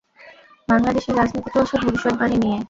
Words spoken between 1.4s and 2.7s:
চলছে ভবিষ্যদ্বাণী নিয়ে।